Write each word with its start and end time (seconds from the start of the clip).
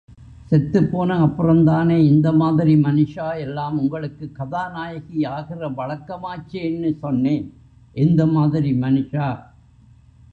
செத்துப்போன 0.51 1.15
அப்புறம்தானே 1.17 1.97
இந்த 2.03 2.31
மாதிரி 2.31 2.73
மனுஷா 2.75 3.37
எல்லாம் 3.37 3.77
உங்களுக்கு 3.77 4.31
கதாநாயகி 4.31 5.23
ஆகிற 5.25 5.69
வழக்கமாகச்சேன்னு 5.69 6.91
சொன்னேன்... 6.95 7.45
எந்த 7.95 8.25
மாதிரி 8.25 8.71
மனுஷா? 8.79 9.27